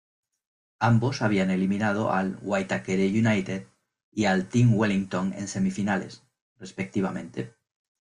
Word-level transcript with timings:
Ambos 0.79 1.21
habían 1.21 1.51
eliminado 1.51 2.11
al 2.11 2.39
Waitakere 2.41 3.07
United 3.07 3.67
y 4.11 4.25
al 4.25 4.49
Team 4.49 4.73
Wellington 4.75 5.31
en 5.33 5.47
semifinales, 5.47 6.23
respectivamente. 6.57 7.53